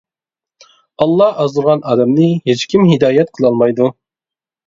ئاللا 1.03 1.25
ئازدۇرغان 1.43 1.83
ئادەمنى 1.91 2.29
ھېچكىم 2.49 2.87
ھىدايەت 2.93 3.31
قىلالمايدۇ. 3.39 3.93